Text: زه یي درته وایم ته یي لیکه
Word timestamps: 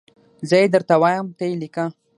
زه 0.49 0.55
یي 0.61 0.67
درته 0.73 0.95
وایم 1.01 1.27
ته 1.37 1.43
یي 1.49 1.55
لیکه 1.61 1.85